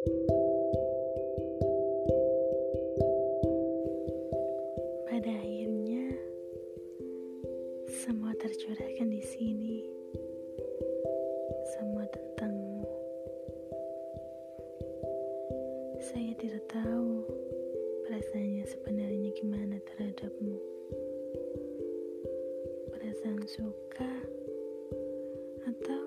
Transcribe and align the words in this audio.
Pada 0.00 0.08
akhirnya, 5.28 6.16
semua 7.84 8.32
tercurahkan 8.40 9.12
di 9.12 9.20
sini. 9.20 9.84
Semua 11.76 12.08
tentangmu. 12.08 12.88
Saya 16.00 16.32
tidak 16.40 16.64
tahu 16.72 17.20
perasaannya 18.08 18.64
sebenarnya 18.72 19.36
gimana 19.36 19.76
terhadapmu. 19.84 20.56
Perasaan 22.88 23.44
suka 23.44 24.08
atau 25.68 26.04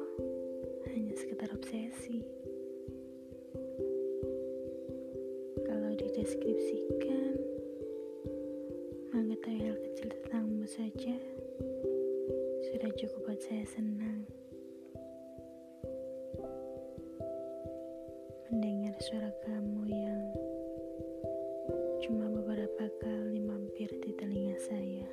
hanya 0.89 1.13
sekedar 1.13 1.53
obsesi? 1.53 2.42
Kalau 6.23 6.39
dideskripsikan, 6.39 7.35
mengetahui 9.11 9.59
hal 9.59 9.75
kecil 9.75 10.07
tentangmu 10.07 10.63
saja 10.63 11.19
sudah 12.63 12.91
cukup 12.95 13.27
buat 13.27 13.43
saya 13.43 13.67
senang. 13.67 14.23
Mendengar 18.47 18.95
suara 19.03 19.35
kamu 19.43 19.83
yang 19.91 20.23
cuma 22.07 22.31
beberapa 22.31 22.87
kali 23.03 23.43
mampir 23.43 23.91
di 23.99 24.15
telinga 24.15 24.55
saya, 24.63 25.11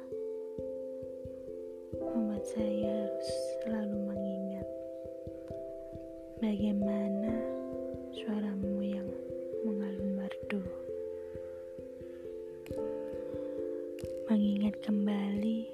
membuat 1.99 2.47
saya 2.47 2.87
harus 2.87 3.31
selalu 3.67 3.99
mengingat 4.15 4.69
bagaimana 6.39 7.35
suaramu 8.15 8.80
Mengingat 14.31 14.79
kembali 14.87 15.67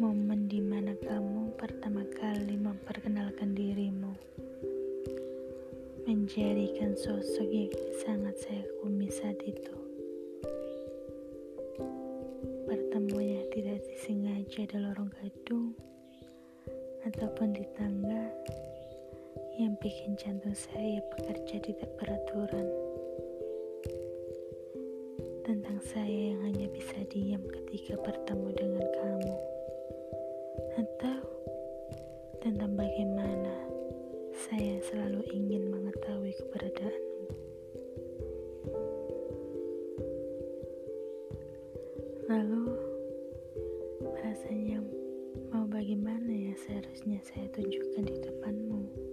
momen 0.00 0.48
di 0.48 0.64
mana 0.64 0.96
kamu 0.96 1.52
pertama 1.60 2.00
kali 2.16 2.56
memperkenalkan 2.56 3.52
dirimu, 3.52 4.16
menjadikan 6.08 6.96
sosok 6.96 7.44
yang 7.44 7.68
sangat 8.00 8.32
saya 8.40 8.64
kagumi 8.64 9.12
saat 9.12 9.36
itu. 9.44 9.76
Pertemuannya 12.64 13.44
tidak 13.52 13.84
disengaja 13.84 14.64
di 14.64 14.76
lorong 14.80 15.12
gedung 15.20 15.76
ataupun 17.04 17.52
di 17.52 17.68
tangga 17.76 18.24
yang 19.60 19.76
bikin 19.84 20.16
jantung 20.16 20.56
saya 20.56 21.04
bekerja 21.12 21.60
tidak 21.60 21.92
beraturan 22.00 22.87
tentang 25.48 25.80
saya 25.80 26.36
yang 26.36 26.44
hanya 26.44 26.68
bisa 26.68 27.00
diam 27.08 27.40
ketika 27.40 27.96
bertemu 28.04 28.52
dengan 28.52 28.84
kamu, 28.84 29.36
atau 30.76 31.24
tentang 32.44 32.76
bagaimana 32.76 33.56
saya 34.36 34.76
selalu 34.84 35.24
ingin 35.32 35.72
mengetahui 35.72 36.36
keberadaanmu. 36.36 37.24
Lalu, 42.28 42.64
rasanya 44.20 44.84
mau 45.48 45.64
bagaimana 45.64 46.28
ya 46.28 46.52
seharusnya 46.60 47.24
saya 47.24 47.48
tunjukkan 47.56 48.04
di 48.04 48.16
depanmu? 48.20 49.07